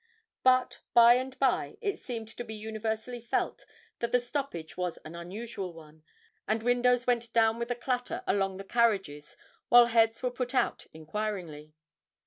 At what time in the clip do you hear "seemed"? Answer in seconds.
1.99-2.27